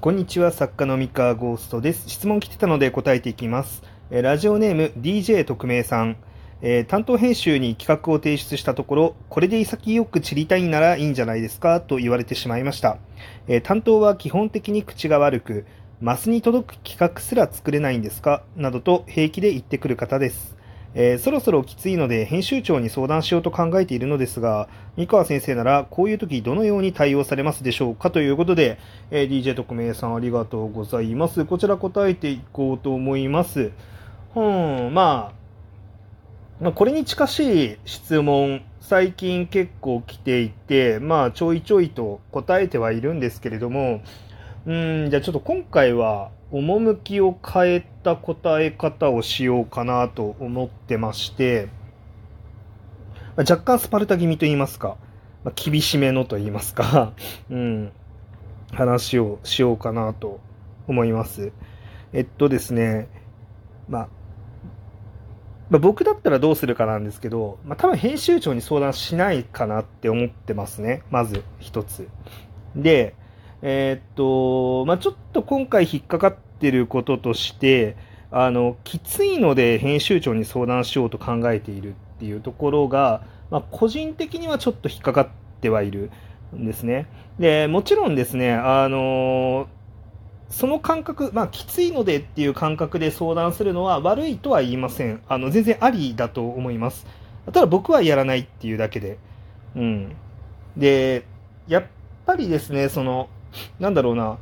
[0.00, 2.08] こんにちは、作家の三河ゴーストです。
[2.08, 3.82] 質問来てたので答えていきます。
[4.12, 6.16] えラジオネーム DJ 特命さん。
[6.62, 11.80] えー担当編集に企画を提出したところ、これで潔く散りたいならいいんじゃないですか？
[11.80, 12.98] と言われてしまいました。
[13.48, 15.66] えー担当は基本的に口が悪く、
[16.00, 18.44] マスに届く企画すら作れないんですか？
[18.54, 20.56] などと平気で言ってくる方です。
[20.94, 28.78] えーそろそろきついので編集長に相談しようと考えているのですが、三河先生ならこういう時どのように対応されますでしょうかということで、
[29.10, 31.44] えー DJ 特命さんありがとうございます。
[31.44, 33.72] こちら答えていこうと思います。
[34.34, 35.38] うん、まあ、
[36.60, 44.00] まあ、これに近しい質問、最近結構来ていて、まあ、ちょいちょいと答えてはいるんですけれども、
[44.66, 44.72] う
[45.06, 51.68] ん、じゃあちょっと今回は、趣を変えた答え方をしようかなと思ってまして、
[53.36, 54.96] まあ若干スパルタ気味と言いますか、
[55.44, 57.12] まあ、厳しめのと言いますか、
[57.50, 57.92] うん、
[58.72, 60.40] 話をしようかなと
[60.86, 61.52] 思います。
[62.12, 63.08] えっとですね、
[63.88, 64.08] まあ、
[65.68, 71.02] まあ僕だったらどうするかなんですけど、まあ、多分編集長に相談しないかなって思ってますね。
[71.10, 72.08] まず一つ。
[72.74, 73.14] で、
[73.62, 77.96] えーっと、まあ、ちょっと今回引っかかってることとして、
[78.30, 85.28] あの、きついので編集長に相談しようと考えているっていうところが、まあ、個人的にはちょっと引っかかっ
[85.60, 86.10] てはいる
[86.54, 87.06] んですね。
[87.38, 89.68] で、もちろんですね、あの
[90.50, 95.20] その感覚、まあ、きついのでっていう感覚で相談するのは悪いとは言いません。
[95.28, 97.06] あの、全然ありだと思います。
[97.46, 99.18] ただ僕はやらないっていうだけで。
[99.76, 100.16] うん。
[100.76, 101.24] で、
[101.66, 101.84] やっ
[102.24, 103.28] ぱりですね、その、
[103.78, 104.38] なんだろうな。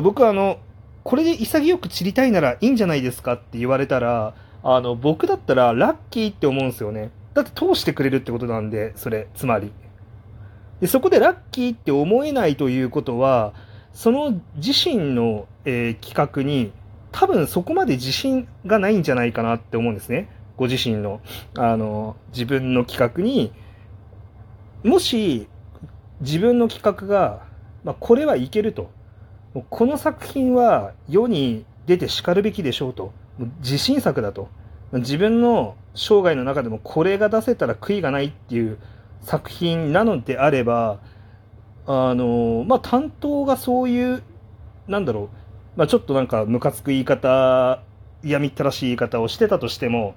[0.00, 0.58] 僕はあの、
[1.02, 7.10] これで潔く散りたいならいいんじゃないですかって言われたら、あの、僕だったらラッキーって思うんですよね。
[7.34, 9.72] だって通してくれるってことなんで、それ、つまり。
[10.80, 13.54] で、そこでラッキーって思えないということは、
[13.92, 16.72] その自身の、えー企画に
[17.12, 20.28] 多分そこまで自信がないんじゃないかなって思うんですね。
[20.56, 21.20] ご自身の、
[21.56, 23.52] あの、自分の企画に、
[24.84, 25.48] もし
[26.20, 27.46] 自分の企画が、
[27.84, 28.90] まあ、これはいけると。
[29.68, 33.12] この作品は世に出て叱るべきでしょうと。
[33.60, 34.48] 自信作だと。
[34.92, 38.78] 自分の生涯の中でもこれが出せたら悔いがないっていう
[39.22, 40.98] 作品なのであれば、
[41.86, 44.22] あの、まあ、担当がそういう、
[44.88, 45.30] なんだろ
[45.76, 47.82] う、まあ、ちょっとなんかムカつく言い方、
[48.22, 50.14] 嫌みったらしい言い方をしてたとしても、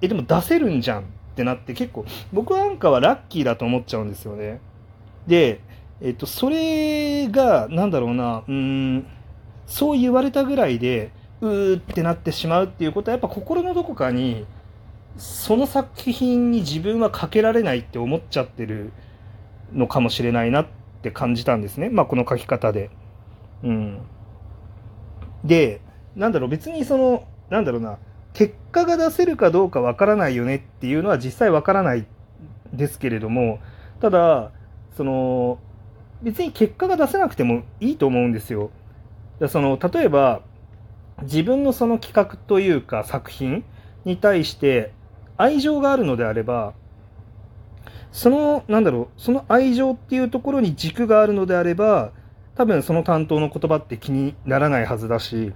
[0.00, 1.04] え、でも出せるんじゃんっ
[1.34, 4.60] てなって結構、僕なんかはラッキーだと思っちゃうんですよね。
[5.26, 5.60] で、
[6.04, 9.06] えっと、それが、なんだろうな、うん、
[9.66, 14.44] そう言われたぐらいで、うーってなってしまうっていうことは、やっぱ心のどこかに、
[15.16, 18.92] その作品に自分はかけられないって思っちゃってる
[19.72, 20.66] のかもしれないなっ
[21.02, 21.88] て感じたんですね。
[21.88, 22.90] まあ、この書き方で。
[23.62, 23.98] うん。
[25.44, 25.80] で、
[26.16, 27.98] なんだろう、別にその、なんだろうな、
[28.32, 32.06] 結果が出せるかどうかわからないよねっていうのは実際わからない
[32.72, 33.60] ですけれども、
[34.00, 34.50] ただ、
[34.96, 35.58] その、
[36.22, 38.70] 別に結果が出せなくてもいいと思うんですよ。
[39.48, 40.42] その、例えば、
[41.22, 43.64] 自分のその企画というか作品
[44.04, 44.92] に対して
[45.36, 46.74] 愛情があるのであれば、
[48.12, 52.12] その、なんだろう、その愛情っていうところに軸があるのであれば、
[52.54, 55.52] 多分その担当の言葉って気にならないはずだし、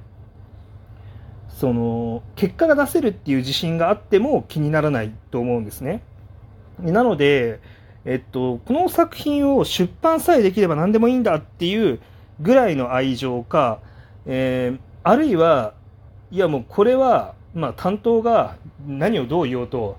[1.49, 6.03] その、結果が出せるっていう自信があっても気にならないと思うんですね。
[6.81, 7.61] なので、
[8.07, 12.01] えっと、この作品を出版さえできれば何でもいいんだっていう
[12.41, 13.81] ぐらいの愛情か、
[14.25, 15.75] えーあるいは、
[16.33, 18.57] いやもうこれは、まあ担当が
[18.89, 19.99] 何をどう言おうと、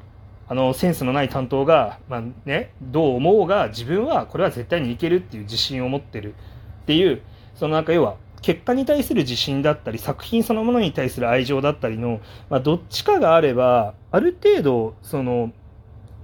[0.50, 6.34] あの、センスのない担当が、まあね、どう思おうが、自分はこれは絶対にいけるっていう自信を持ってる
[6.82, 7.22] っていう、
[7.56, 12.20] そのなんか要は、結果に対する自信だったり、作品そのものに対する愛情だったりの、
[12.50, 15.54] まあどっちかがあれば、ある程度、その、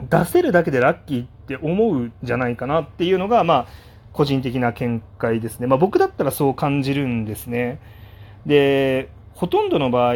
[0.10, 3.68] 出せるだけでラッキーっって思うじゃないかなっていうのが、まあ、
[4.14, 5.68] 個人的な見解ですね。
[5.68, 7.80] まあ僕だったらそう感じるんですね。
[8.46, 10.14] で、ほとんどの場合、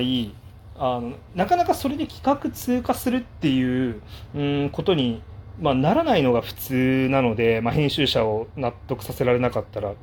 [0.79, 4.01] あのなかなかそれで企画通過するっていう、
[4.35, 5.23] うん、ことに、
[5.59, 9.93] まあ、ならないのが普通なので、まあ、編集者を納得させられなかったら。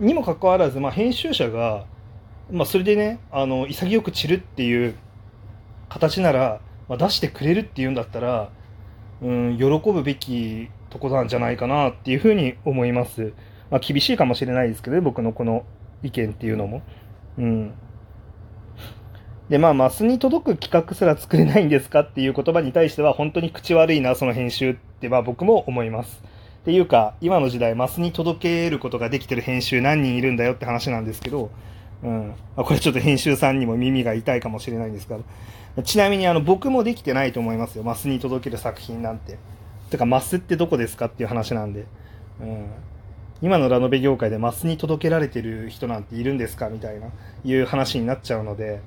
[0.00, 1.84] にもかかわらず、まあ、編集者が、
[2.50, 4.94] まあ、それでね、あの潔く散るっていう
[5.88, 8.50] 形なら、まあ、出してくれるっていうんだったら、
[9.22, 13.32] うん、喜ぶべきとこなんじゃないかなっていうふうに思います。
[13.70, 15.64] まあ、厳しいかもしれないですけどね、僕のこの
[16.02, 16.82] 意見っていうのも。
[17.38, 17.74] うん。
[19.48, 26.22] で、まあ、マスに届く企画すら作れないんですかっていう言葉に対しては、本当に口悪いな、その編集って、まあ僕も思います。
[26.62, 31.50] っていうか、今の時代、マスに届けることができてる編集何人いるんだよって話なんですけど、
[32.02, 32.34] うん。
[32.56, 35.18] これちょっと編集さんにも耳が痛いかもしれないんですが、
[35.82, 37.84] ちなみにあの僕もできてないと思いますよ。
[37.84, 39.38] マスに届ける作品なんて。
[39.90, 41.86] てか、マスってどこですかっていう話なんで。
[42.40, 42.66] うん。
[43.42, 47.08] 今のラノベ業界でマスに届けられてる人なんているんですかみたいな、
[47.44, 48.80] いう話になっちゃうので、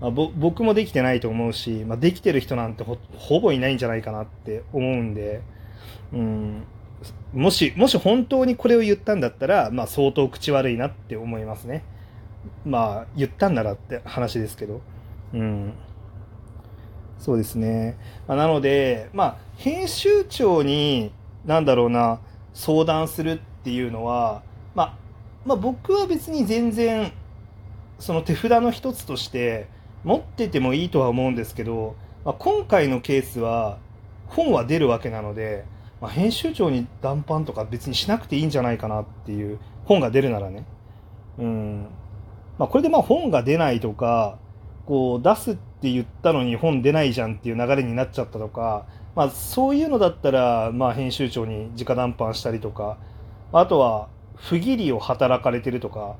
[0.00, 5.42] まあ、僕もできてないと思うし、まあ、できてる人なんてほぼいないんじゃないかなって思うんで、
[6.12, 6.64] うん、
[7.32, 11.84] もし、もし本当にこれを言ったんだったら、まあ相当口悪いなって思いますね。
[12.64, 14.80] まあ言ったんならって話ですけど。
[15.34, 15.72] うん。
[17.18, 17.96] そうですね。
[18.26, 21.12] まあ、なので、まあ編集長に、
[21.44, 22.20] なんだろうな、
[22.54, 24.42] 相談するっていうのは、
[24.74, 24.94] まあ、
[25.44, 27.12] まあ僕は別に全然、
[27.98, 29.66] その手札の一つとして
[30.04, 33.78] 持っててもいいとは思うんですけど、まあ、今回のケースは
[34.28, 35.64] 本は出るわけなので、
[36.00, 40.64] まあ、編集長に談判とか別にしなくていいんじゃないかなっていう本が出るならね。
[41.38, 41.86] うん。
[42.58, 44.38] まあ、これでまあ本が出ないとか、
[44.86, 52.98] こう出すってって言ったのに本出ないじゃんっていう流れになっちゃったとか、まあそういうのだったら、まあ編集長に直談判したりとか、
[53.52, 56.16] あとは不義理を働かれてるとか、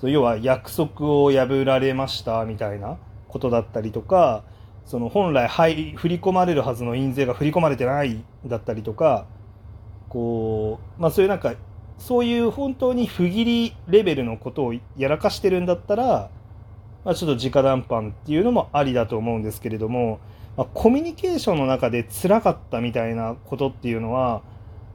[0.00, 2.98] そう要は約束を破られましたみたいな
[3.28, 4.44] ことだったりとか、
[4.86, 9.26] その本来、はい、振り込まれるはずの印税が振り込まれてないだったりとか、
[10.08, 11.54] こう、まあそういうなんか、
[11.98, 16.30] そういう本当に不義理レベルのことをやらかしてるんだったら、
[17.06, 20.18] まあ、ちょっと直談判っていうのもありだと思うんですけれども、
[20.56, 24.42] まあ、コミュニケーションの中で辛かったみたいなことっていうのは、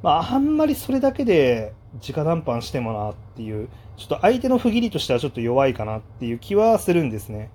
[0.04, 1.72] まあ、あんまりそれだけで
[2.06, 7.50] 直談判してもなっていう、ちょっと相手の不義理としてはちょっと弱いかなっていう気はするんですね。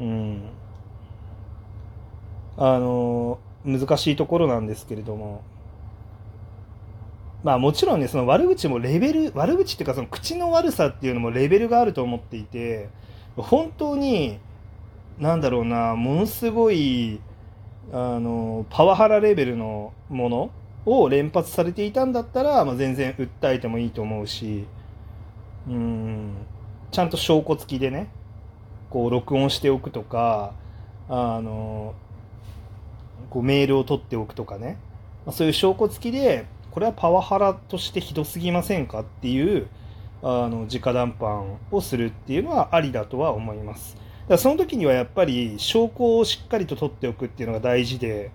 [0.00, 0.42] うん。
[2.56, 5.44] あの、難しいところなんですけれども、
[7.44, 12.88] まあもちろんね、その悪口もレベル、悪口っていうかその口の悪さっていうのもレベルがあると思っていて、
[13.36, 14.38] 本当に、
[15.18, 17.20] なんだろうな、ものすごい、
[17.92, 20.50] あの、パワハラレベルのもの
[20.86, 24.66] を連発されていたんだったら、まあ、全然訴えてもいいと思うし、
[25.68, 26.34] うん、
[26.90, 28.08] ちゃんと証拠付きでね、
[28.90, 30.54] こう録音しておくとか、
[31.08, 31.94] あの、
[33.30, 34.78] こうメールを取っておくとかね、
[35.24, 39.66] まあ、そういう証拠付きで、これはパワハラとしてひどすぎませんかっていう
[40.22, 43.94] あの直談判をするっていうのはありだとは思います。
[43.94, 48.30] だからその時にはやっぱり証拠をしっかりと取っておくっていうのが大事で、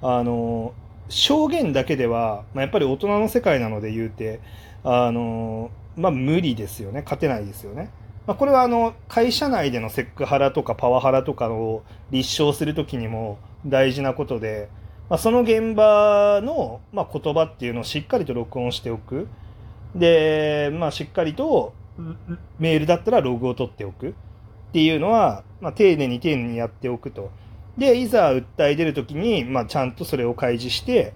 [0.00, 0.74] あの
[1.08, 4.40] 証言だけでは、まあ、やっぱり大人の世界なので言うて、
[4.84, 7.90] あのまあ、無理ですよね、勝てないですよね。
[8.26, 14.68] まあ、これはあの会社内でのセクハラとかパワハラとかを立証するときにも大事なことで、
[15.10, 19.28] まあ、その現場の、まあ、言葉っていうのをしっかりと録音しておく。
[19.94, 21.74] で、まあ、しっかりと
[22.58, 24.12] メールだったらログを取っておくっ
[24.72, 27.30] ていうのは、まあ、丁寧に丁寧にやっておくと。
[27.76, 31.14] で、いざ訴え出るときに、まあ、ちゃんとそれを開示して、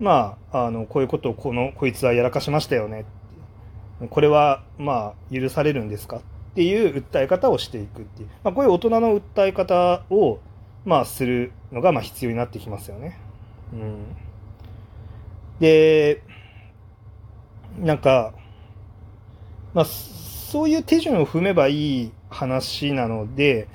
[0.00, 3.04] まあ、あの、こういうことをこの、こいつはやらかしましたよね。
[4.10, 6.16] これは、まあ、許されるんですか？
[6.16, 6.20] っ
[6.54, 8.28] ていう訴え方をしていくっていう。
[8.42, 10.38] まあ、こういう大人の訴え方を、
[10.84, 13.18] まあ、するのが、まあ、必要になってきますよね。
[13.72, 14.16] うん。
[15.60, 16.22] で、
[17.78, 18.32] なんか、
[19.74, 23.68] まあ、そういう手順を踏めばいい話なので、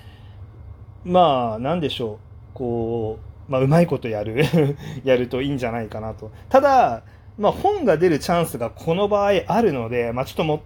[1.03, 2.17] まあ、なんでしょう、
[2.53, 4.45] こう、まあ、うまいことやる
[5.03, 6.31] やるといいんじゃないかなと。
[6.49, 7.03] ただ、
[7.37, 10.61] まあ、本が出るチャンスがこの場合あるので、まあ、ちょっとも、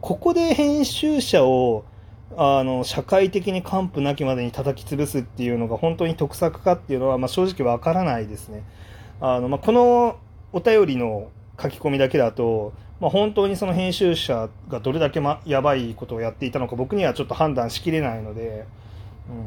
[0.00, 1.84] ここで編集者を、
[2.36, 8.62] あの、社会的に完膚なきまでに叩き潰すっていうのが本当に得策かっていうのは、まあ、正直わからないですね。
[9.20, 10.16] あの、まあ、この
[10.52, 11.28] お便りの
[11.60, 18.66] 書き込みだけだと、まあ、本当にその編集者がどれだけ、ま、やばいことをやっていたのか僕にはちょっと判断しきれないので、
[19.28, 19.46] うん、も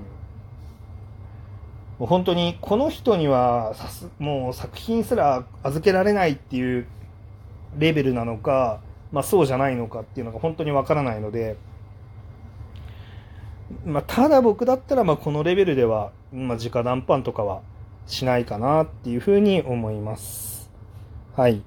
[2.01, 6.87] う本当にこの人にはさすもう作品すら預けられないっていう
[7.77, 11.57] レベルなのか、まあ、そうじゃないのかっていうのが本当にわからないので、
[13.85, 17.61] まあ、ただ僕だったらまあこのレベルでは、まあ、直談判とかは
[18.05, 20.69] しないかなっていうふうに思います。
[21.35, 21.61] はい。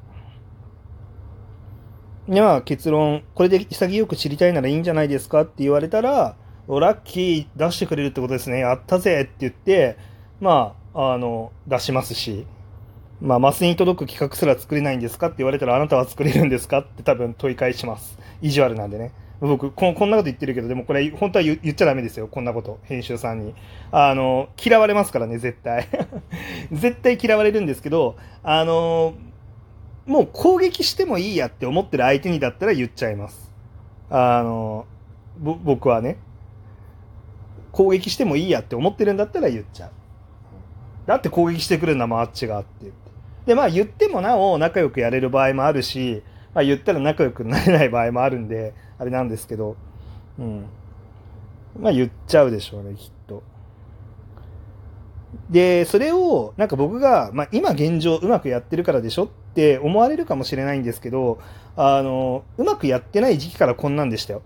[2.31, 6.37] では結論、これで潔く知りたいならいいんじゃないですかって言われたら、
[6.69, 8.61] ラッキー出してくれるってことですね。
[8.61, 9.97] やったぜって言って、
[10.41, 12.47] まあ、あの、出しますし、
[13.21, 18.17] まあ、マスに届く企画すら作れないんですかって言われたら、あなたは作れるんですかって多分問い返します。
[18.41, 19.11] 意地悪なんでね。
[19.41, 22.29] 僕こ、こんなこと言ってるけど、でもこれ、本当は言っちゃダメですよ。
[22.29, 22.79] こんなこと。
[22.85, 23.55] 編集さんに。
[23.91, 25.89] あの、嫌われますからね、絶対。
[26.71, 29.15] 絶対嫌われるんですけど、あの、
[30.11, 33.49] もう攻撃してもいいやって思ってる相手にだったら言っちゃいます。
[34.11, 34.87] あの、
[35.39, 36.19] 僕はね、
[37.71, 39.91] 攻撃してもいいやって思ってるんだったら言っちゃう。
[41.07, 42.99] だって攻撃してくるんだもん、あっちがって言って。
[43.47, 46.25] で、まあ言ってもなお仲良くやれる場合もあるし、
[46.55, 49.77] まあ言ったら仲良くなれない場合もあるんで、あれなんですけど、
[50.41, 50.67] うん。
[51.79, 53.45] まあ言っちゃうでしょうね、きっと。
[55.51, 61.41] で、それを、なんか僕が、まあ今現状うまくやってるからでしょって思われるかもしれないんですけど、
[61.77, 64.43] あの、うまくやってない時期からこんなんでしたよ。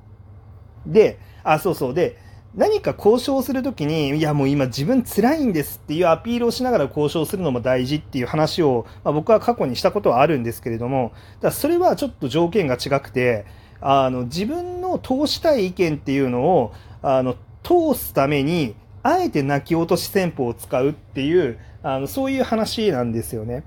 [0.87, 1.95] で、あ、そうそう。
[1.95, 2.19] で、
[2.55, 13.45] 何か交渉するときに、いやもう今自分辛いんですっていうアピールをしながら交渉するのも大事っていう話を、まあ、僕は過去にしたことはあるんですけれども、だそれはちょっと条件が違くて、
[13.81, 17.35] あの、自分の通したい意見っていうのを、あの、
[17.65, 23.63] 通すために、あえて泣き落とし戦法を使うっていう、あの、そういう話なんですよね。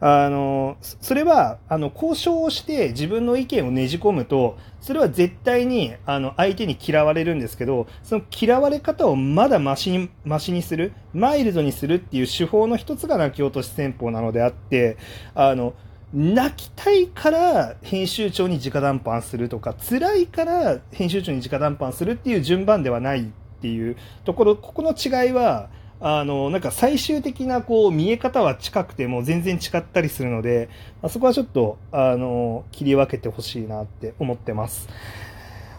[0.00, 14.96] あの、それは、あの、交渉をして自分の意見をねじ込むと、それは絶対に、あの、相手に嫌われるんですけど、その嫌われ方をまだマシに、マシにする、マイルドにするっていう手法の一つが泣き落とし戦法なのであって、
[15.34, 15.74] あの、
[16.12, 23.24] 泣きたいから編集長に直談判するとか、辛いから編集長に直談判するっていう順番ではないっ
[23.60, 25.68] ていうところ、ここの違いは、
[26.00, 30.70] あの、なんか最終的なこう見え方は近くても全然違ったりするので、
[31.02, 34.88] あ、そこはちょっと、あの、切り分けてほしいなって思ってます。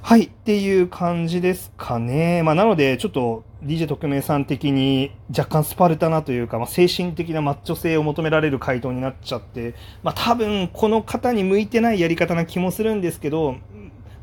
[0.03, 2.41] はい、っていう感じですかね。
[2.43, 13.57] まあ、なので、ちょっと DJ 特命さん的に若干スパルタなというか、まあ、精神的なマッチョ性を求められる回答になっちゃって、まあ、多分この方に向いてないやり方な気もするんですけど、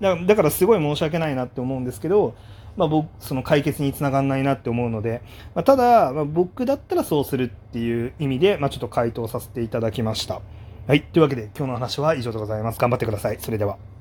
[0.00, 2.34] だだからすごい申し訳ないなって思うんですけど、
[2.78, 5.20] まあ、僕、その解決につながんないなって思うので、
[5.54, 10.40] まあ、ただ、まあ、僕だったらそうするっていう意味で、まあ、ちょっと回答させていただきました。
[10.86, 11.02] はい。
[11.02, 12.78] というわけで、今日の話は以上でございます。
[12.78, 13.38] 頑張ってください。
[13.40, 13.97] それでは。